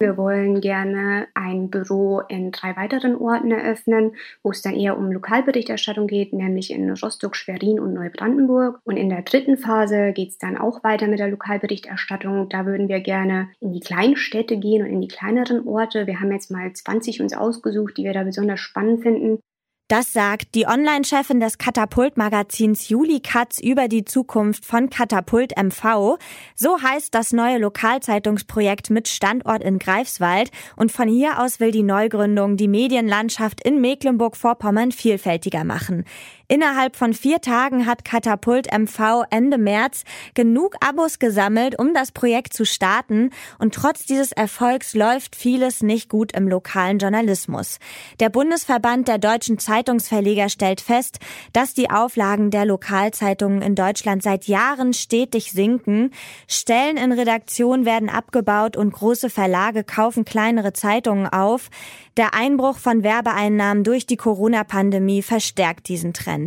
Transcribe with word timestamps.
Wir 0.00 0.16
wollen 0.16 0.60
gerne 0.60 1.26
ein 1.34 1.70
Büro 1.70 2.20
in 2.20 2.52
drei 2.52 2.76
weiteren 2.76 3.16
Orten 3.16 3.50
eröffnen, 3.50 4.14
wo 4.44 4.52
es 4.52 4.62
dann 4.62 4.76
eher 4.76 4.96
um 4.96 5.10
Lokalberichterstattung 5.10 6.06
geht, 6.06 6.32
nämlich 6.32 6.70
in 6.70 6.88
Rostock, 6.88 7.34
Schwerin 7.34 7.80
und 7.80 7.94
Neubrandenburg. 7.94 8.80
Und 8.84 8.96
in 8.96 9.08
der 9.08 9.22
dritten 9.22 9.58
Phase 9.58 10.12
geht 10.12 10.28
es 10.28 10.38
dann 10.38 10.56
auch 10.56 10.84
weiter 10.84 11.08
mit 11.08 11.18
der 11.18 11.26
Lokalberichterstattung. 11.28 12.48
Da 12.48 12.64
würden 12.64 12.88
wir 12.88 13.00
gerne 13.00 13.48
in 13.58 13.72
die 13.72 13.80
kleinen 13.80 14.16
Städte 14.16 14.56
gehen 14.56 14.82
und 14.82 14.88
in 14.88 15.00
die 15.00 15.08
kleineren 15.08 15.66
Orte. 15.66 16.06
Wir 16.06 16.20
haben 16.20 16.30
jetzt 16.30 16.52
mal 16.52 16.72
20 16.72 17.20
uns 17.20 17.36
ausgesucht, 17.36 17.96
die 17.96 18.04
wir 18.04 18.12
da 18.12 18.22
besonders 18.22 18.60
spannend 18.60 19.02
finden. 19.02 19.40
Das 19.88 20.12
sagt 20.12 20.54
die 20.54 20.66
Online-Chefin 20.66 21.40
des 21.40 21.56
Katapult-Magazins 21.56 22.90
Juli 22.90 23.20
Katz 23.20 23.58
über 23.58 23.88
die 23.88 24.04
Zukunft 24.04 24.66
von 24.66 24.90
Katapult 24.90 25.56
MV. 25.56 26.18
So 26.54 26.82
heißt 26.82 27.14
das 27.14 27.32
neue 27.32 27.56
Lokalzeitungsprojekt 27.56 28.90
mit 28.90 29.08
Standort 29.08 29.62
in 29.62 29.78
Greifswald 29.78 30.50
und 30.76 30.92
von 30.92 31.08
hier 31.08 31.40
aus 31.40 31.58
will 31.58 31.70
die 31.70 31.82
Neugründung 31.82 32.58
die 32.58 32.68
Medienlandschaft 32.68 33.64
in 33.66 33.80
Mecklenburg-Vorpommern 33.80 34.92
vielfältiger 34.92 35.64
machen. 35.64 36.04
Innerhalb 36.50 36.96
von 36.96 37.12
vier 37.12 37.42
Tagen 37.42 37.84
hat 37.84 38.06
Katapult 38.06 38.72
MV 38.72 39.24
Ende 39.28 39.58
März 39.58 40.04
genug 40.32 40.76
Abos 40.80 41.18
gesammelt, 41.18 41.78
um 41.78 41.92
das 41.92 42.10
Projekt 42.10 42.54
zu 42.54 42.64
starten. 42.64 43.32
Und 43.58 43.74
trotz 43.74 44.06
dieses 44.06 44.32
Erfolgs 44.32 44.94
läuft 44.94 45.36
vieles 45.36 45.82
nicht 45.82 46.08
gut 46.08 46.32
im 46.32 46.48
lokalen 46.48 47.00
Journalismus. 47.00 47.78
Der 48.18 48.30
Bundesverband 48.30 49.08
der 49.08 49.18
deutschen 49.18 49.58
Zeitungsverleger 49.58 50.48
stellt 50.48 50.80
fest, 50.80 51.18
dass 51.52 51.74
die 51.74 51.90
Auflagen 51.90 52.50
der 52.50 52.64
Lokalzeitungen 52.64 53.60
in 53.60 53.74
Deutschland 53.74 54.22
seit 54.22 54.46
Jahren 54.46 54.94
stetig 54.94 55.52
sinken. 55.52 56.12
Stellen 56.46 56.96
in 56.96 57.12
Redaktion 57.12 57.84
werden 57.84 58.08
abgebaut 58.08 58.74
und 58.74 58.94
große 58.94 59.28
Verlage 59.28 59.84
kaufen 59.84 60.24
kleinere 60.24 60.72
Zeitungen 60.72 61.26
auf. 61.26 61.68
Der 62.16 62.32
Einbruch 62.32 62.78
von 62.78 63.02
Werbeeinnahmen 63.02 63.84
durch 63.84 64.06
die 64.06 64.16
Corona-Pandemie 64.16 65.20
verstärkt 65.20 65.88
diesen 65.88 66.14
Trend. 66.14 66.37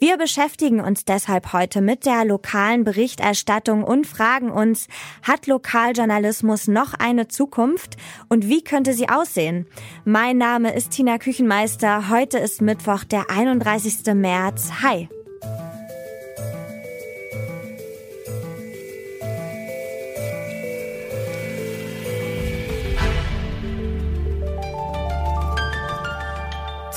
Wir 0.00 0.16
beschäftigen 0.16 0.80
uns 0.80 1.04
deshalb 1.04 1.52
heute 1.52 1.80
mit 1.80 2.06
der 2.06 2.24
lokalen 2.24 2.84
Berichterstattung 2.84 3.84
und 3.84 4.06
fragen 4.06 4.50
uns, 4.50 4.88
hat 5.22 5.46
Lokaljournalismus 5.46 6.68
noch 6.68 6.94
eine 6.94 7.28
Zukunft 7.28 7.96
und 8.28 8.48
wie 8.48 8.62
könnte 8.62 8.94
sie 8.94 9.08
aussehen? 9.08 9.66
Mein 10.04 10.38
Name 10.38 10.74
ist 10.74 10.92
Tina 10.92 11.18
Küchenmeister. 11.18 12.08
Heute 12.08 12.38
ist 12.38 12.62
Mittwoch, 12.62 13.04
der 13.04 13.30
31. 13.30 14.14
März. 14.14 14.70
Hi. 14.82 15.08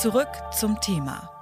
Zurück 0.00 0.28
zum 0.58 0.80
Thema. 0.80 1.39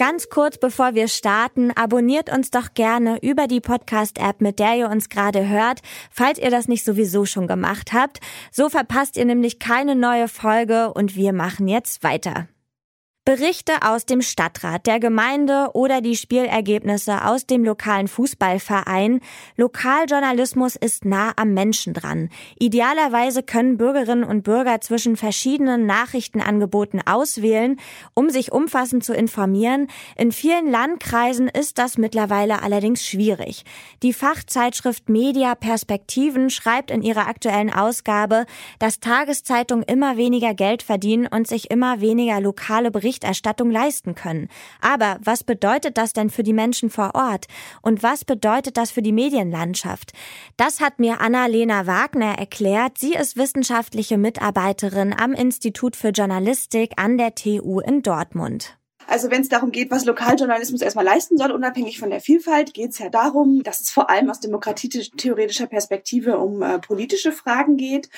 Ganz 0.00 0.30
kurz 0.30 0.56
bevor 0.56 0.94
wir 0.94 1.08
starten, 1.08 1.72
abonniert 1.72 2.32
uns 2.32 2.50
doch 2.50 2.72
gerne 2.72 3.18
über 3.20 3.46
die 3.46 3.60
Podcast-App, 3.60 4.40
mit 4.40 4.58
der 4.58 4.74
ihr 4.78 4.88
uns 4.88 5.10
gerade 5.10 5.46
hört, 5.46 5.80
falls 6.10 6.38
ihr 6.38 6.50
das 6.50 6.68
nicht 6.68 6.86
sowieso 6.86 7.26
schon 7.26 7.46
gemacht 7.46 7.92
habt. 7.92 8.18
So 8.50 8.70
verpasst 8.70 9.18
ihr 9.18 9.26
nämlich 9.26 9.58
keine 9.58 9.94
neue 9.94 10.28
Folge 10.28 10.90
und 10.94 11.16
wir 11.16 11.34
machen 11.34 11.68
jetzt 11.68 12.02
weiter. 12.02 12.48
Berichte 13.30 13.74
aus 13.82 14.06
dem 14.06 14.22
Stadtrat, 14.22 14.88
der 14.88 14.98
Gemeinde 14.98 15.68
oder 15.74 16.00
die 16.00 16.16
Spielergebnisse 16.16 17.24
aus 17.24 17.46
dem 17.46 17.62
lokalen 17.62 18.08
Fußballverein. 18.08 19.20
Lokaljournalismus 19.56 20.74
ist 20.74 21.04
nah 21.04 21.32
am 21.36 21.54
Menschen 21.54 21.94
dran. 21.94 22.28
Idealerweise 22.58 23.44
können 23.44 23.76
Bürgerinnen 23.76 24.24
und 24.24 24.42
Bürger 24.42 24.80
zwischen 24.80 25.16
verschiedenen 25.16 25.86
Nachrichtenangeboten 25.86 27.06
auswählen, 27.06 27.78
um 28.14 28.30
sich 28.30 28.50
umfassend 28.50 29.04
zu 29.04 29.14
informieren. 29.14 29.86
In 30.16 30.32
vielen 30.32 30.68
Landkreisen 30.68 31.46
ist 31.46 31.78
das 31.78 31.98
mittlerweile 31.98 32.64
allerdings 32.64 33.06
schwierig. 33.06 33.62
Die 34.02 34.12
Fachzeitschrift 34.12 35.08
Media 35.08 35.54
Perspektiven 35.54 36.50
schreibt 36.50 36.90
in 36.90 37.02
ihrer 37.02 37.28
aktuellen 37.28 37.72
Ausgabe, 37.72 38.44
dass 38.80 38.98
Tageszeitungen 38.98 39.84
immer 39.84 40.16
weniger 40.16 40.52
Geld 40.52 40.82
verdienen 40.82 41.28
und 41.28 41.46
sich 41.46 41.70
immer 41.70 42.00
weniger 42.00 42.40
lokale 42.40 42.90
Berichte 42.90 43.19
Berichterstattung 43.20 43.70
leisten 43.70 44.14
können. 44.14 44.48
Aber 44.80 45.18
was 45.22 45.44
bedeutet 45.44 45.96
das 45.98 46.12
denn 46.12 46.30
für 46.30 46.42
die 46.42 46.52
Menschen 46.52 46.90
vor 46.90 47.14
Ort? 47.14 47.46
Und 47.82 48.02
was 48.02 48.24
bedeutet 48.24 48.76
das 48.76 48.90
für 48.90 49.02
die 49.02 49.12
Medienlandschaft? 49.12 50.12
Das 50.56 50.80
hat 50.80 50.98
mir 50.98 51.20
Anna-Lena 51.20 51.86
Wagner 51.86 52.38
erklärt. 52.38 52.98
Sie 52.98 53.14
ist 53.14 53.36
wissenschaftliche 53.36 54.18
Mitarbeiterin 54.18 55.12
am 55.12 55.32
Institut 55.32 55.96
für 55.96 56.08
Journalistik 56.08 56.92
an 56.96 57.18
der 57.18 57.34
TU 57.34 57.80
in 57.80 58.02
Dortmund. 58.02 58.79
Also 59.06 59.30
wenn 59.30 59.42
es 59.42 59.48
darum 59.48 59.72
geht, 59.72 59.90
was 59.90 60.04
Lokaljournalismus 60.04 60.82
erstmal 60.82 61.04
leisten 61.04 61.36
soll, 61.36 61.50
unabhängig 61.50 61.98
von 61.98 62.10
der 62.10 62.20
Vielfalt, 62.20 62.74
geht 62.74 62.90
es 62.90 62.98
ja 62.98 63.08
darum, 63.08 63.62
dass 63.62 63.80
es 63.80 63.90
vor 63.90 64.10
allem 64.10 64.30
aus 64.30 64.40
demokratietheoretischer 64.40 65.66
Perspektive 65.66 66.38
um 66.38 66.62
äh, 66.62 66.78
politische 66.78 67.32
Fragen 67.32 67.76
geht. 67.76 68.08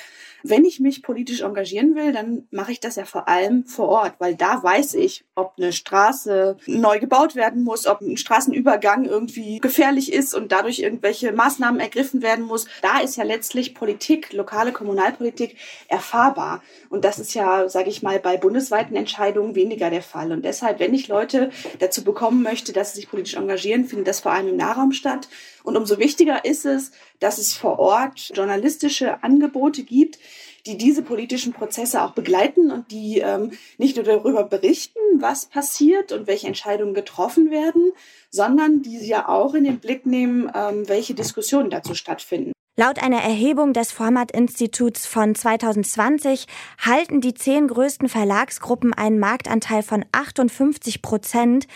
Wenn 0.45 0.65
ich 0.65 0.81
mich 0.81 1.01
politisch 1.01 1.39
engagieren 1.41 1.95
will, 1.95 2.11
dann 2.11 2.47
mache 2.51 2.73
ich 2.73 2.81
das 2.81 2.97
ja 2.97 3.05
vor 3.05 3.29
allem 3.29 3.65
vor 3.65 3.87
Ort, 3.87 4.15
weil 4.19 4.35
da 4.35 4.61
weiß 4.61 4.95
ich, 4.95 5.23
ob 5.35 5.53
eine 5.57 5.71
Straße 5.71 6.57
neu 6.67 6.99
gebaut 6.99 7.35
werden 7.35 7.63
muss, 7.63 7.87
ob 7.87 8.01
ein 8.01 8.17
Straßenübergang 8.17 9.05
irgendwie 9.05 9.59
gefährlich 9.59 10.11
ist 10.11 10.35
und 10.35 10.51
dadurch 10.51 10.79
irgendwelche 10.79 11.31
Maßnahmen 11.31 11.79
ergriffen 11.79 12.21
werden 12.21 12.43
muss. 12.43 12.67
Da 12.81 12.99
ist 12.99 13.15
ja 13.15 13.23
letztlich 13.23 13.73
Politik, 13.73 14.33
lokale 14.33 14.73
Kommunalpolitik 14.73 15.55
erfahrbar. 15.87 16.61
Und 16.89 17.05
das 17.05 17.19
ist 17.19 17.33
ja, 17.33 17.69
sage 17.69 17.89
ich 17.89 18.03
mal, 18.03 18.19
bei 18.19 18.35
bundesweiten 18.35 18.97
Entscheidungen 18.97 19.55
weniger 19.55 19.89
der 19.89 20.03
Fall. 20.03 20.33
Und 20.33 20.43
deshalb, 20.43 20.72
wenn 20.79 20.93
ich 20.93 21.07
Leute 21.07 21.49
dazu 21.79 22.03
bekommen 22.03 22.43
möchte, 22.43 22.73
dass 22.73 22.93
sie 22.93 23.01
sich 23.01 23.09
politisch 23.09 23.35
engagieren, 23.35 23.85
findet 23.85 24.07
das 24.07 24.19
vor 24.19 24.31
allem 24.31 24.49
im 24.49 24.57
Nahraum 24.57 24.91
statt. 24.91 25.27
Und 25.63 25.77
umso 25.77 25.97
wichtiger 25.97 26.45
ist 26.45 26.65
es, 26.65 26.91
dass 27.19 27.37
es 27.37 27.53
vor 27.53 27.79
Ort 27.79 28.31
journalistische 28.33 29.23
Angebote 29.23 29.83
gibt, 29.83 30.19
die 30.65 30.77
diese 30.77 31.01
politischen 31.01 31.53
Prozesse 31.53 32.01
auch 32.01 32.11
begleiten 32.11 32.71
und 32.71 32.91
die 32.91 33.19
ähm, 33.19 33.51
nicht 33.77 33.97
nur 33.97 34.05
darüber 34.05 34.43
berichten, 34.43 34.99
was 35.15 35.45
passiert 35.45 36.11
und 36.11 36.27
welche 36.27 36.47
Entscheidungen 36.47 36.93
getroffen 36.93 37.51
werden, 37.51 37.91
sondern 38.29 38.81
die 38.81 39.05
ja 39.05 39.27
auch 39.27 39.53
in 39.55 39.65
den 39.65 39.79
Blick 39.79 40.05
nehmen, 40.05 40.49
ähm, 40.55 40.87
welche 40.87 41.13
Diskussionen 41.13 41.69
dazu 41.69 41.95
stattfinden. 41.95 42.53
Laut 42.75 42.97
einer 43.03 43.21
Erhebung 43.21 43.73
des 43.73 43.91
Format-Instituts 43.91 45.05
von 45.05 45.35
2020 45.35 46.47
halten 46.83 47.21
die 47.21 47.35
zehn 47.35 47.67
größten 47.67 48.09
Verlagsgruppen 48.09 48.95
einen 48.95 49.19
Marktanteil 49.19 49.83
von 49.83 50.03
58 50.11 51.03
Prozent. 51.03 51.67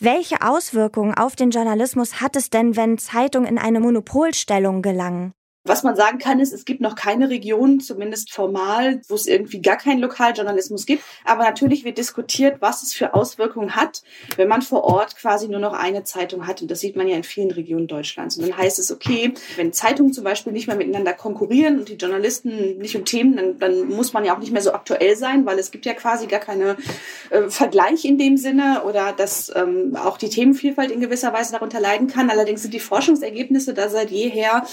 Welche 0.00 0.40
Auswirkungen 0.40 1.12
auf 1.12 1.36
den 1.36 1.50
Journalismus 1.50 2.22
hat 2.22 2.36
es 2.36 2.48
denn, 2.48 2.74
wenn 2.74 2.96
Zeitungen 2.96 3.46
in 3.46 3.58
eine 3.58 3.80
Monopolstellung 3.80 4.80
gelangen? 4.80 5.34
Was 5.66 5.82
man 5.82 5.96
sagen 5.96 6.18
kann, 6.18 6.40
ist, 6.40 6.52
es 6.52 6.64
gibt 6.64 6.80
noch 6.80 6.94
keine 6.94 7.28
Region, 7.30 7.80
zumindest 7.80 8.32
formal, 8.32 9.00
wo 9.08 9.14
es 9.14 9.26
irgendwie 9.26 9.60
gar 9.60 9.76
keinen 9.76 10.00
Lokaljournalismus 10.00 10.86
gibt. 10.86 11.02
Aber 11.24 11.44
natürlich 11.44 11.84
wird 11.84 11.98
diskutiert, 11.98 12.56
was 12.60 12.82
es 12.82 12.92
für 12.92 13.14
Auswirkungen 13.14 13.76
hat, 13.76 14.02
wenn 14.36 14.48
man 14.48 14.62
vor 14.62 14.84
Ort 14.84 15.16
quasi 15.16 15.48
nur 15.48 15.60
noch 15.60 15.72
eine 15.72 16.04
Zeitung 16.04 16.46
hat. 16.46 16.62
Und 16.62 16.70
das 16.70 16.80
sieht 16.80 16.96
man 16.96 17.08
ja 17.08 17.16
in 17.16 17.24
vielen 17.24 17.50
Regionen 17.50 17.86
Deutschlands. 17.86 18.36
Und 18.36 18.48
dann 18.48 18.56
heißt 18.56 18.78
es, 18.78 18.92
okay, 18.92 19.34
wenn 19.56 19.72
Zeitungen 19.72 20.12
zum 20.12 20.24
Beispiel 20.24 20.52
nicht 20.52 20.66
mehr 20.66 20.76
miteinander 20.76 21.12
konkurrieren 21.12 21.78
und 21.78 21.88
die 21.88 21.94
Journalisten 21.94 22.78
nicht 22.78 22.96
um 22.96 23.04
Themen, 23.04 23.36
dann, 23.36 23.58
dann 23.58 23.88
muss 23.88 24.12
man 24.12 24.24
ja 24.24 24.34
auch 24.34 24.38
nicht 24.38 24.52
mehr 24.52 24.62
so 24.62 24.72
aktuell 24.72 25.16
sein, 25.16 25.46
weil 25.46 25.58
es 25.58 25.70
gibt 25.70 25.86
ja 25.86 25.94
quasi 25.94 26.26
gar 26.26 26.40
keine 26.40 26.76
äh, 27.30 27.48
Vergleich 27.48 28.04
in 28.04 28.18
dem 28.18 28.36
Sinne 28.36 28.82
oder 28.84 29.12
dass 29.12 29.52
ähm, 29.54 29.96
auch 29.96 30.18
die 30.18 30.28
Themenvielfalt 30.28 30.90
in 30.90 31.00
gewisser 31.00 31.32
Weise 31.32 31.52
darunter 31.52 31.80
leiden 31.80 32.06
kann. 32.06 32.30
Allerdings 32.30 32.62
sind 32.62 32.74
die 32.74 32.80
Forschungsergebnisse 32.80 33.74
da 33.74 33.88
seit 33.88 34.10
jeher 34.10 34.64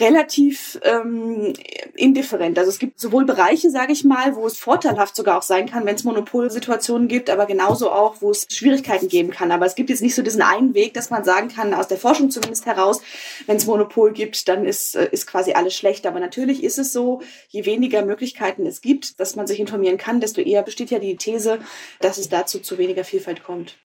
relativ 0.00 0.78
ähm, 0.82 1.54
indifferent. 1.94 2.58
Also 2.58 2.70
es 2.70 2.78
gibt 2.78 3.00
sowohl 3.00 3.24
Bereiche, 3.24 3.70
sage 3.70 3.92
ich 3.92 4.04
mal, 4.04 4.36
wo 4.36 4.46
es 4.46 4.58
vorteilhaft 4.58 5.16
sogar 5.16 5.38
auch 5.38 5.42
sein 5.42 5.68
kann, 5.68 5.86
wenn 5.86 5.96
es 5.96 6.04
Monopolsituationen 6.04 7.08
gibt, 7.08 7.30
aber 7.30 7.46
genauso 7.46 7.90
auch, 7.90 8.16
wo 8.20 8.30
es 8.30 8.46
Schwierigkeiten 8.50 9.08
geben 9.08 9.30
kann. 9.30 9.50
Aber 9.50 9.66
es 9.66 9.74
gibt 9.74 9.90
jetzt 9.90 10.02
nicht 10.02 10.14
so 10.14 10.22
diesen 10.22 10.42
einen 10.42 10.74
Weg, 10.74 10.94
dass 10.94 11.10
man 11.10 11.24
sagen 11.24 11.48
kann, 11.48 11.74
aus 11.74 11.88
der 11.88 11.98
Forschung 11.98 12.30
zumindest 12.30 12.66
heraus, 12.66 13.00
wenn 13.46 13.56
es 13.56 13.66
Monopol 13.66 14.12
gibt, 14.12 14.48
dann 14.48 14.64
ist, 14.64 14.94
äh, 14.94 15.08
ist 15.10 15.26
quasi 15.26 15.52
alles 15.52 15.74
schlecht. 15.74 16.06
Aber 16.06 16.20
natürlich 16.20 16.62
ist 16.62 16.78
es 16.78 16.92
so, 16.92 17.20
je 17.48 17.66
weniger 17.66 18.04
Möglichkeiten 18.04 18.66
es 18.66 18.80
gibt, 18.80 19.18
dass 19.20 19.36
man 19.36 19.46
sich 19.46 19.60
informieren 19.60 19.98
kann, 19.98 20.20
desto 20.20 20.40
eher 20.40 20.62
besteht 20.62 20.90
ja 20.90 20.98
die 20.98 21.16
These, 21.16 21.58
dass 22.00 22.18
es 22.18 22.28
dazu 22.28 22.60
zu 22.60 22.78
weniger 22.78 23.04
Vielfalt 23.04 23.42
kommt. 23.42 23.76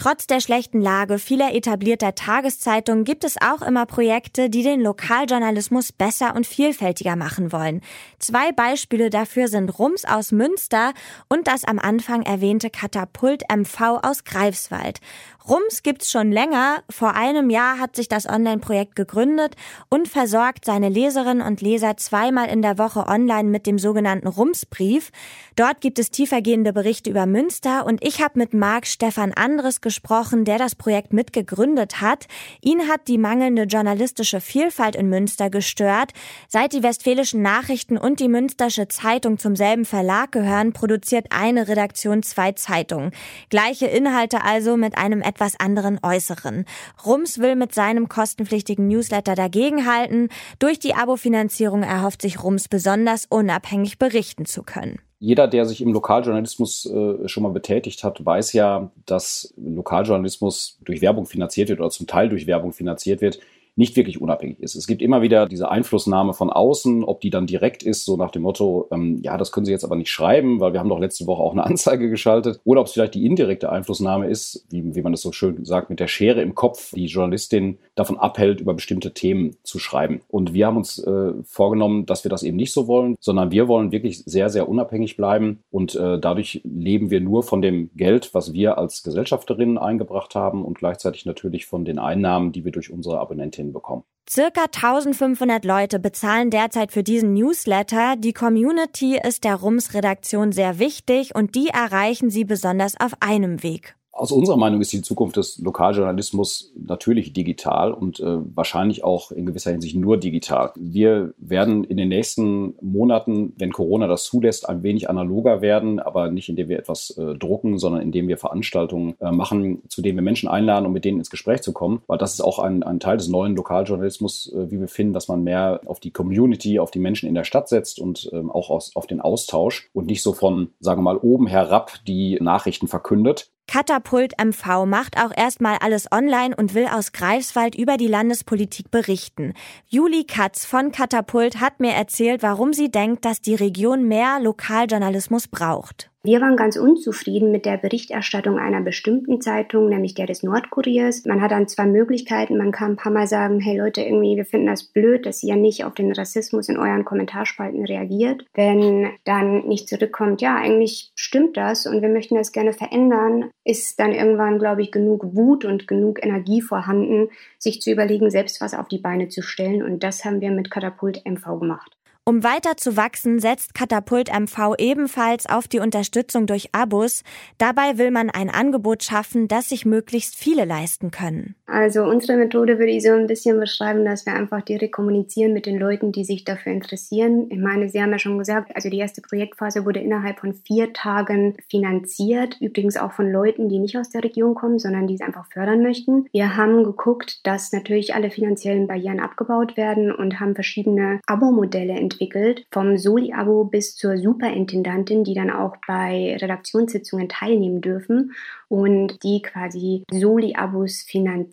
Trotz 0.00 0.26
der 0.26 0.40
schlechten 0.40 0.80
Lage 0.80 1.18
vieler 1.18 1.54
etablierter 1.54 2.14
Tageszeitungen 2.14 3.04
gibt 3.04 3.22
es 3.22 3.36
auch 3.38 3.60
immer 3.60 3.84
Projekte, 3.84 4.48
die 4.48 4.62
den 4.62 4.80
Lokaljournalismus 4.80 5.92
besser 5.92 6.34
und 6.34 6.46
vielfältiger 6.46 7.16
machen 7.16 7.52
wollen. 7.52 7.82
Zwei 8.18 8.50
Beispiele 8.50 9.10
dafür 9.10 9.48
sind 9.48 9.68
Rums 9.78 10.06
aus 10.06 10.32
Münster 10.32 10.94
und 11.28 11.48
das 11.48 11.64
am 11.64 11.78
Anfang 11.78 12.22
erwähnte 12.22 12.70
Katapult 12.70 13.42
MV 13.54 14.00
aus 14.02 14.24
Greifswald. 14.24 15.00
Rums 15.48 15.82
gibt's 15.82 16.10
schon 16.10 16.32
länger. 16.32 16.82
Vor 16.90 17.14
einem 17.14 17.50
Jahr 17.50 17.78
hat 17.78 17.96
sich 17.96 18.08
das 18.08 18.28
Online-Projekt 18.28 18.94
gegründet 18.94 19.56
und 19.88 20.06
versorgt 20.06 20.64
seine 20.64 20.88
Leserinnen 20.88 21.46
und 21.46 21.60
Leser 21.60 21.96
zweimal 21.96 22.48
in 22.48 22.62
der 22.62 22.78
Woche 22.78 23.06
online 23.06 23.48
mit 23.48 23.66
dem 23.66 23.78
sogenannten 23.78 24.28
Rumsbrief. 24.28 25.10
Dort 25.56 25.80
gibt 25.80 25.98
es 25.98 26.10
tiefergehende 26.10 26.72
Berichte 26.72 27.10
über 27.10 27.26
Münster 27.26 27.86
und 27.86 28.04
ich 28.04 28.22
habe 28.22 28.38
mit 28.38 28.54
Marc 28.54 28.86
Stefan 28.86 29.32
Andres 29.32 29.80
gesprochen, 29.90 30.44
der 30.44 30.56
das 30.56 30.76
Projekt 30.76 31.12
mitgegründet 31.12 32.00
hat. 32.00 32.28
Ihn 32.60 32.86
hat 32.86 33.08
die 33.08 33.18
mangelnde 33.18 33.64
journalistische 33.64 34.40
Vielfalt 34.40 34.94
in 34.94 35.08
Münster 35.08 35.50
gestört. 35.50 36.12
Seit 36.46 36.72
die 36.72 36.84
Westfälischen 36.84 37.42
Nachrichten 37.42 37.98
und 37.98 38.20
die 38.20 38.28
Münstersche 38.28 38.86
Zeitung 38.86 39.36
zum 39.38 39.56
selben 39.56 39.84
Verlag 39.84 40.30
gehören, 40.30 40.72
produziert 40.72 41.26
eine 41.30 41.66
Redaktion 41.66 42.22
zwei 42.22 42.52
Zeitungen. 42.52 43.10
Gleiche 43.48 43.86
Inhalte 43.86 44.44
also 44.44 44.76
mit 44.76 44.96
einem 44.96 45.22
etwas 45.22 45.58
anderen 45.58 45.98
Äußeren. 46.04 46.66
Rums 47.04 47.40
will 47.40 47.56
mit 47.56 47.74
seinem 47.74 48.08
kostenpflichtigen 48.08 48.86
Newsletter 48.86 49.34
dagegenhalten. 49.34 50.28
Durch 50.60 50.78
die 50.78 50.94
Abo-Finanzierung 50.94 51.82
erhofft 51.82 52.22
sich 52.22 52.44
Rums 52.44 52.68
besonders 52.68 53.26
unabhängig 53.28 53.98
berichten 53.98 54.46
zu 54.46 54.62
können. 54.62 55.00
Jeder, 55.22 55.46
der 55.46 55.66
sich 55.66 55.82
im 55.82 55.92
Lokaljournalismus 55.92 56.86
äh, 56.86 57.28
schon 57.28 57.42
mal 57.42 57.52
betätigt 57.52 58.02
hat, 58.04 58.24
weiß 58.24 58.54
ja, 58.54 58.90
dass 59.04 59.52
Lokaljournalismus 59.58 60.78
durch 60.82 61.02
Werbung 61.02 61.26
finanziert 61.26 61.68
wird 61.68 61.78
oder 61.78 61.90
zum 61.90 62.06
Teil 62.06 62.30
durch 62.30 62.46
Werbung 62.46 62.72
finanziert 62.72 63.20
wird 63.20 63.38
nicht 63.76 63.96
wirklich 63.96 64.20
unabhängig 64.20 64.60
ist. 64.60 64.74
Es 64.74 64.86
gibt 64.86 65.02
immer 65.02 65.22
wieder 65.22 65.46
diese 65.46 65.70
Einflussnahme 65.70 66.34
von 66.34 66.50
außen, 66.50 67.04
ob 67.04 67.20
die 67.20 67.30
dann 67.30 67.46
direkt 67.46 67.82
ist, 67.82 68.04
so 68.04 68.16
nach 68.16 68.30
dem 68.30 68.42
Motto, 68.42 68.88
ähm, 68.90 69.20
ja, 69.22 69.36
das 69.36 69.52
können 69.52 69.66
Sie 69.66 69.72
jetzt 69.72 69.84
aber 69.84 69.96
nicht 69.96 70.10
schreiben, 70.10 70.60
weil 70.60 70.72
wir 70.72 70.80
haben 70.80 70.88
doch 70.88 70.98
letzte 70.98 71.26
Woche 71.26 71.42
auch 71.42 71.52
eine 71.52 71.64
Anzeige 71.70 72.10
geschaltet, 72.10 72.60
oder 72.64 72.80
ob 72.80 72.86
es 72.86 72.92
vielleicht 72.92 73.14
die 73.14 73.26
indirekte 73.26 73.70
Einflussnahme 73.70 74.28
ist, 74.28 74.66
wie, 74.70 74.94
wie 74.94 75.02
man 75.02 75.12
das 75.12 75.22
so 75.22 75.32
schön 75.32 75.64
sagt, 75.64 75.90
mit 75.90 76.00
der 76.00 76.08
Schere 76.08 76.42
im 76.42 76.54
Kopf, 76.54 76.92
die 76.94 77.06
Journalistin 77.06 77.78
davon 77.94 78.18
abhält, 78.18 78.60
über 78.60 78.74
bestimmte 78.74 79.12
Themen 79.12 79.56
zu 79.62 79.78
schreiben. 79.78 80.20
Und 80.28 80.52
wir 80.52 80.66
haben 80.66 80.76
uns 80.76 80.98
äh, 80.98 81.32
vorgenommen, 81.44 82.06
dass 82.06 82.24
wir 82.24 82.30
das 82.30 82.42
eben 82.42 82.56
nicht 82.56 82.72
so 82.72 82.86
wollen, 82.88 83.16
sondern 83.20 83.50
wir 83.50 83.68
wollen 83.68 83.92
wirklich 83.92 84.24
sehr, 84.24 84.50
sehr 84.50 84.68
unabhängig 84.68 85.16
bleiben 85.16 85.60
und 85.70 85.94
äh, 85.94 86.18
dadurch 86.18 86.60
leben 86.64 87.10
wir 87.10 87.20
nur 87.20 87.42
von 87.42 87.62
dem 87.62 87.90
Geld, 87.94 88.34
was 88.34 88.52
wir 88.52 88.78
als 88.78 89.02
Gesellschafterinnen 89.02 89.78
eingebracht 89.78 90.34
haben 90.34 90.64
und 90.64 90.78
gleichzeitig 90.78 91.26
natürlich 91.26 91.66
von 91.66 91.84
den 91.84 91.98
Einnahmen, 91.98 92.52
die 92.52 92.64
wir 92.64 92.72
durch 92.72 92.90
unsere 92.90 93.18
Abonnenten 93.18 93.59
hinbekommen. 93.60 94.04
Circa 94.28 94.66
1500 94.66 95.64
Leute 95.64 95.98
bezahlen 95.98 96.50
derzeit 96.50 96.92
für 96.92 97.02
diesen 97.02 97.34
Newsletter. 97.34 98.14
Die 98.16 98.32
Community 98.32 99.18
ist 99.18 99.42
der 99.42 99.56
Rums-Redaktion 99.56 100.52
sehr 100.52 100.78
wichtig 100.78 101.34
und 101.34 101.56
die 101.56 101.68
erreichen 101.68 102.30
sie 102.30 102.44
besonders 102.44 102.94
auf 103.00 103.12
einem 103.20 103.64
Weg. 103.64 103.96
Aus 104.20 104.32
unserer 104.32 104.58
Meinung 104.58 104.82
ist 104.82 104.92
die 104.92 105.00
Zukunft 105.00 105.38
des 105.38 105.56
Lokaljournalismus 105.60 106.74
natürlich 106.76 107.32
digital 107.32 107.90
und 107.90 108.20
äh, 108.20 108.36
wahrscheinlich 108.54 109.02
auch 109.02 109.30
in 109.30 109.46
gewisser 109.46 109.70
Hinsicht 109.70 109.96
nur 109.96 110.18
digital. 110.18 110.72
Wir 110.76 111.32
werden 111.38 111.84
in 111.84 111.96
den 111.96 112.10
nächsten 112.10 112.74
Monaten, 112.82 113.54
wenn 113.56 113.72
Corona 113.72 114.08
das 114.08 114.24
zulässt, 114.24 114.68
ein 114.68 114.82
wenig 114.82 115.08
analoger 115.08 115.62
werden, 115.62 116.00
aber 116.00 116.30
nicht 116.30 116.50
indem 116.50 116.68
wir 116.68 116.78
etwas 116.78 117.16
äh, 117.16 117.34
drucken, 117.34 117.78
sondern 117.78 118.02
indem 118.02 118.28
wir 118.28 118.36
Veranstaltungen 118.36 119.14
äh, 119.20 119.32
machen, 119.32 119.80
zu 119.88 120.02
denen 120.02 120.18
wir 120.18 120.22
Menschen 120.22 120.50
einladen, 120.50 120.84
um 120.84 120.92
mit 120.92 121.06
denen 121.06 121.16
ins 121.16 121.30
Gespräch 121.30 121.62
zu 121.62 121.72
kommen. 121.72 122.02
Weil 122.06 122.18
das 122.18 122.34
ist 122.34 122.42
auch 122.42 122.58
ein, 122.58 122.82
ein 122.82 123.00
Teil 123.00 123.16
des 123.16 123.28
neuen 123.28 123.56
Lokaljournalismus, 123.56 124.52
äh, 124.52 124.70
wie 124.70 124.80
wir 124.80 124.88
finden, 124.88 125.14
dass 125.14 125.28
man 125.28 125.44
mehr 125.44 125.80
auf 125.86 125.98
die 125.98 126.10
Community, 126.10 126.78
auf 126.78 126.90
die 126.90 126.98
Menschen 126.98 127.26
in 127.26 127.34
der 127.34 127.44
Stadt 127.44 127.70
setzt 127.70 127.98
und 127.98 128.28
ähm, 128.34 128.50
auch 128.50 128.68
aus, 128.68 128.94
auf 128.96 129.06
den 129.06 129.22
Austausch 129.22 129.88
und 129.94 130.08
nicht 130.08 130.22
so 130.22 130.34
von, 130.34 130.72
sagen 130.78 130.98
wir 130.98 131.14
mal, 131.14 131.16
oben 131.16 131.46
herab 131.46 131.92
die 132.06 132.36
Nachrichten 132.38 132.86
verkündet. 132.86 133.50
Katapult 133.70 134.32
MV 134.36 134.84
macht 134.84 135.16
auch 135.16 135.30
erstmal 135.32 135.78
alles 135.78 136.10
online 136.10 136.56
und 136.56 136.74
will 136.74 136.88
aus 136.88 137.12
Greifswald 137.12 137.76
über 137.76 137.98
die 137.98 138.08
Landespolitik 138.08 138.90
berichten. 138.90 139.54
Juli 139.86 140.24
Katz 140.24 140.64
von 140.64 140.90
Katapult 140.90 141.60
hat 141.60 141.78
mir 141.78 141.92
erzählt, 141.92 142.42
warum 142.42 142.72
sie 142.72 142.90
denkt, 142.90 143.24
dass 143.24 143.40
die 143.40 143.54
Region 143.54 144.08
mehr 144.08 144.40
Lokaljournalismus 144.40 145.46
braucht. 145.46 146.09
Wir 146.22 146.42
waren 146.42 146.56
ganz 146.56 146.76
unzufrieden 146.76 147.50
mit 147.50 147.64
der 147.64 147.78
Berichterstattung 147.78 148.58
einer 148.58 148.82
bestimmten 148.82 149.40
Zeitung, 149.40 149.88
nämlich 149.88 150.12
der 150.12 150.26
des 150.26 150.42
Nordkuriers. 150.42 151.24
Man 151.24 151.40
hat 151.40 151.50
dann 151.50 151.66
zwei 151.66 151.86
Möglichkeiten. 151.86 152.58
Man 152.58 152.72
kann 152.72 152.92
ein 152.92 152.96
paar 152.96 153.10
Mal 153.10 153.26
sagen, 153.26 153.58
hey 153.58 153.78
Leute, 153.78 154.02
irgendwie, 154.02 154.36
wir 154.36 154.44
finden 154.44 154.66
das 154.66 154.84
blöd, 154.84 155.24
dass 155.24 155.42
ihr 155.42 155.56
nicht 155.56 155.82
auf 155.84 155.94
den 155.94 156.12
Rassismus 156.12 156.68
in 156.68 156.76
euren 156.76 157.06
Kommentarspalten 157.06 157.86
reagiert. 157.86 158.44
Wenn 158.52 159.08
dann 159.24 159.66
nicht 159.66 159.88
zurückkommt, 159.88 160.42
ja, 160.42 160.56
eigentlich 160.56 161.10
stimmt 161.14 161.56
das 161.56 161.86
und 161.86 162.02
wir 162.02 162.10
möchten 162.10 162.34
das 162.34 162.52
gerne 162.52 162.74
verändern, 162.74 163.50
ist 163.64 163.98
dann 163.98 164.12
irgendwann, 164.12 164.58
glaube 164.58 164.82
ich, 164.82 164.92
genug 164.92 165.34
Wut 165.34 165.64
und 165.64 165.88
genug 165.88 166.22
Energie 166.22 166.60
vorhanden, 166.60 167.30
sich 167.58 167.80
zu 167.80 167.90
überlegen, 167.90 168.30
selbst 168.30 168.60
was 168.60 168.74
auf 168.74 168.88
die 168.88 168.98
Beine 168.98 169.28
zu 169.28 169.40
stellen. 169.40 169.82
Und 169.82 170.02
das 170.02 170.26
haben 170.26 170.42
wir 170.42 170.50
mit 170.50 170.70
Katapult 170.70 171.24
MV 171.24 171.60
gemacht. 171.60 171.96
Um 172.30 172.44
weiter 172.44 172.76
zu 172.76 172.96
wachsen, 172.96 173.40
setzt 173.40 173.74
Katapult 173.74 174.32
MV 174.32 174.76
ebenfalls 174.78 175.46
auf 175.46 175.66
die 175.66 175.80
Unterstützung 175.80 176.46
durch 176.46 176.72
Abos. 176.72 177.24
Dabei 177.58 177.98
will 177.98 178.12
man 178.12 178.30
ein 178.30 178.50
Angebot 178.50 179.02
schaffen, 179.02 179.48
das 179.48 179.70
sich 179.70 179.84
möglichst 179.84 180.36
viele 180.36 180.64
leisten 180.64 181.10
können. 181.10 181.56
Also 181.70 182.02
unsere 182.02 182.36
Methode 182.36 182.78
würde 182.78 182.90
ich 182.90 183.04
so 183.04 183.12
ein 183.12 183.28
bisschen 183.28 183.60
beschreiben, 183.60 184.04
dass 184.04 184.26
wir 184.26 184.34
einfach 184.34 184.62
direkt 184.62 184.92
kommunizieren 184.92 185.52
mit 185.52 185.66
den 185.66 185.78
Leuten, 185.78 186.10
die 186.10 186.24
sich 186.24 186.44
dafür 186.44 186.72
interessieren. 186.72 187.46
Ich 187.48 187.58
meine, 187.58 187.88
Sie 187.88 188.02
haben 188.02 188.10
ja 188.10 188.18
schon 188.18 188.38
gesagt, 188.38 188.74
also 188.74 188.90
die 188.90 188.98
erste 188.98 189.22
Projektphase 189.22 189.84
wurde 189.84 190.00
innerhalb 190.00 190.40
von 190.40 190.52
vier 190.52 190.92
Tagen 190.92 191.56
finanziert. 191.68 192.56
Übrigens 192.60 192.96
auch 192.96 193.12
von 193.12 193.30
Leuten, 193.30 193.68
die 193.68 193.78
nicht 193.78 193.96
aus 193.96 194.10
der 194.10 194.24
Region 194.24 194.56
kommen, 194.56 194.80
sondern 194.80 195.06
die 195.06 195.14
es 195.14 195.20
einfach 195.20 195.46
fördern 195.52 195.82
möchten. 195.82 196.26
Wir 196.32 196.56
haben 196.56 196.82
geguckt, 196.82 197.46
dass 197.46 197.72
natürlich 197.72 198.14
alle 198.14 198.30
finanziellen 198.30 198.88
Barrieren 198.88 199.20
abgebaut 199.20 199.76
werden 199.76 200.10
und 200.10 200.40
haben 200.40 200.56
verschiedene 200.56 201.20
Abo-Modelle 201.26 201.92
entwickelt 201.92 202.64
vom 202.72 202.98
Soli-Abo 202.98 203.64
bis 203.64 203.94
zur 203.94 204.18
Superintendantin, 204.18 205.22
die 205.22 205.34
dann 205.34 205.50
auch 205.50 205.76
bei 205.86 206.36
Redaktionssitzungen 206.40 207.28
teilnehmen 207.28 207.80
dürfen 207.80 208.32
und 208.70 209.22
die 209.24 209.42
quasi 209.42 210.04
Soli-Abos 210.12 211.02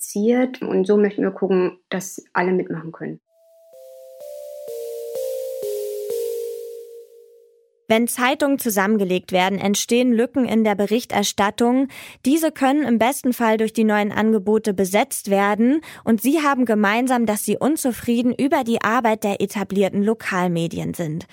finanziert. 0.07 0.61
Und 0.61 0.85
so 0.85 0.97
möchten 0.97 1.21
wir 1.21 1.31
gucken, 1.31 1.79
dass 1.89 2.23
alle 2.33 2.51
mitmachen 2.51 2.91
können. 2.91 3.19
Wenn 7.89 8.09
Zeitungen 8.09 8.59
zusammengelegt 8.59 9.31
werden, 9.31 9.59
entstehen 9.59 10.11
Lücken 10.11 10.45
in 10.45 10.65
der 10.65 10.75
Berichterstattung. 10.75 11.87
Diese 12.25 12.51
können 12.51 12.83
im 12.83 12.99
besten 12.99 13.31
Fall 13.31 13.55
durch 13.55 13.71
die 13.71 13.85
neuen 13.85 14.11
Angebote 14.11 14.73
besetzt 14.73 15.29
werden 15.29 15.79
und 16.03 16.21
Sie 16.21 16.41
haben 16.41 16.65
gemeinsam, 16.65 17.25
dass 17.25 17.45
Sie 17.45 17.57
unzufrieden 17.57 18.33
über 18.33 18.65
die 18.65 18.81
Arbeit 18.81 19.23
der 19.23 19.39
etablierten 19.39 20.03
Lokalmedien 20.03 20.93
sind. 20.95 21.27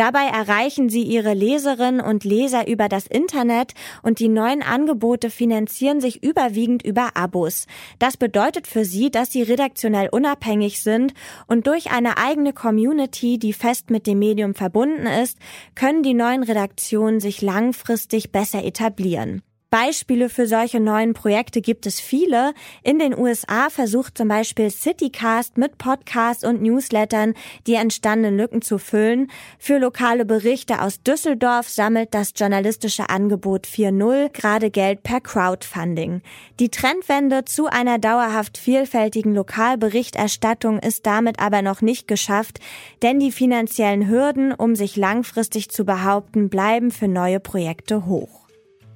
Dabei 0.00 0.28
erreichen 0.28 0.88
sie 0.88 1.02
ihre 1.02 1.34
Leserinnen 1.34 2.00
und 2.00 2.24
Leser 2.24 2.66
über 2.66 2.88
das 2.88 3.06
Internet 3.06 3.74
und 4.02 4.18
die 4.18 4.28
neuen 4.28 4.62
Angebote 4.62 5.28
finanzieren 5.28 6.00
sich 6.00 6.22
überwiegend 6.22 6.82
über 6.82 7.18
Abos. 7.18 7.66
Das 7.98 8.16
bedeutet 8.16 8.66
für 8.66 8.86
sie, 8.86 9.10
dass 9.10 9.30
sie 9.30 9.42
redaktionell 9.42 10.08
unabhängig 10.10 10.82
sind 10.82 11.12
und 11.48 11.66
durch 11.66 11.90
eine 11.90 12.16
eigene 12.16 12.54
Community, 12.54 13.38
die 13.38 13.52
fest 13.52 13.90
mit 13.90 14.06
dem 14.06 14.20
Medium 14.20 14.54
verbunden 14.54 15.04
ist, 15.04 15.38
können 15.74 15.99
die 16.02 16.14
neuen 16.14 16.42
Redaktionen 16.42 17.20
sich 17.20 17.42
langfristig 17.42 18.32
besser 18.32 18.64
etablieren. 18.64 19.42
Beispiele 19.70 20.28
für 20.28 20.48
solche 20.48 20.80
neuen 20.80 21.14
Projekte 21.14 21.60
gibt 21.60 21.86
es 21.86 22.00
viele. 22.00 22.54
In 22.82 22.98
den 22.98 23.16
USA 23.16 23.70
versucht 23.70 24.18
zum 24.18 24.26
Beispiel 24.26 24.68
Citycast 24.68 25.58
mit 25.58 25.78
Podcasts 25.78 26.42
und 26.42 26.60
Newslettern 26.60 27.34
die 27.68 27.74
entstandenen 27.74 28.36
Lücken 28.36 28.62
zu 28.62 28.78
füllen. 28.78 29.30
Für 29.60 29.78
lokale 29.78 30.24
Berichte 30.24 30.82
aus 30.82 31.04
Düsseldorf 31.04 31.68
sammelt 31.68 32.14
das 32.14 32.32
journalistische 32.34 33.10
Angebot 33.10 33.64
4.0 33.64 34.30
gerade 34.30 34.72
Geld 34.72 35.04
per 35.04 35.20
Crowdfunding. 35.20 36.22
Die 36.58 36.70
Trendwende 36.70 37.44
zu 37.44 37.66
einer 37.66 38.00
dauerhaft 38.00 38.58
vielfältigen 38.58 39.36
Lokalberichterstattung 39.36 40.80
ist 40.80 41.06
damit 41.06 41.38
aber 41.38 41.62
noch 41.62 41.80
nicht 41.80 42.08
geschafft, 42.08 42.58
denn 43.02 43.20
die 43.20 43.30
finanziellen 43.30 44.08
Hürden, 44.08 44.52
um 44.52 44.74
sich 44.74 44.96
langfristig 44.96 45.70
zu 45.70 45.84
behaupten, 45.84 46.48
bleiben 46.48 46.90
für 46.90 47.06
neue 47.06 47.38
Projekte 47.38 48.06
hoch. 48.06 48.49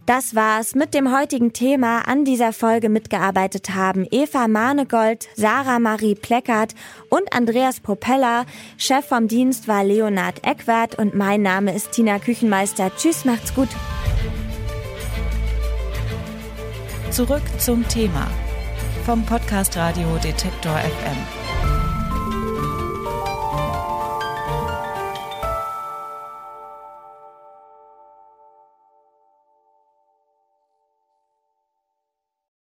Das 0.06 0.34
war's 0.34 0.74
mit 0.74 0.92
dem 0.92 1.16
heutigen 1.16 1.54
Thema. 1.54 2.06
An 2.06 2.26
dieser 2.26 2.52
Folge 2.52 2.90
mitgearbeitet 2.90 3.74
haben 3.74 4.06
Eva 4.10 4.48
Mahnegold, 4.48 5.28
Sarah 5.34 5.78
Marie 5.78 6.14
Pleckert 6.14 6.74
und 7.08 7.32
Andreas 7.32 7.80
Propeller. 7.80 8.44
Chef 8.76 9.06
vom 9.06 9.28
Dienst 9.28 9.66
war 9.66 9.82
Leonard 9.82 10.46
Eckwart 10.46 10.98
und 10.98 11.14
mein 11.14 11.40
Name 11.40 11.74
ist 11.74 11.92
Tina 11.92 12.18
Küchenmeister. 12.18 12.92
Tschüss, 12.94 13.24
macht's 13.24 13.54
gut. 13.54 13.70
Zurück 17.10 17.42
zum 17.58 17.88
Thema 17.88 18.26
vom 19.06 19.24
Podcast 19.24 19.74
Radio 19.76 20.18
Detektor 20.22 20.76
FM. 20.76 21.43